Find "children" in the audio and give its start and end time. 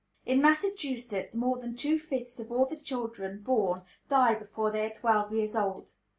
2.75-3.43